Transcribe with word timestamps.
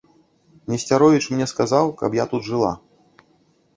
Несцяровіч 0.71 1.21
мне 1.35 1.45
сказаў, 1.53 1.85
каб 2.03 2.11
я 2.21 2.25
тут 2.33 2.41
жыла. 2.51 2.73